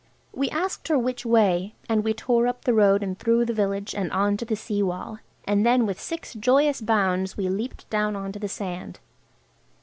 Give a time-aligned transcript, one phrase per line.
[0.33, 3.93] We asked her which way, and we tore up the road and through the village
[3.93, 8.15] and on to the sea wall, and then with six joyous bounds we leaped down
[8.15, 8.99] on to the sand.